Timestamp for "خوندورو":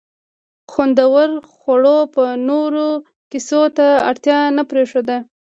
0.71-1.41